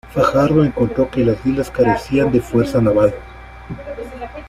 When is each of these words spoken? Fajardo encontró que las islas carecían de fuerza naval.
Fajardo 0.11 0.63
encontró 0.65 1.11
que 1.11 1.23
las 1.23 1.45
islas 1.45 1.69
carecían 1.69 2.31
de 2.31 2.41
fuerza 2.41 2.81
naval. 2.81 3.13